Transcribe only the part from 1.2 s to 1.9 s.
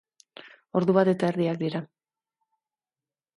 erdiak dira.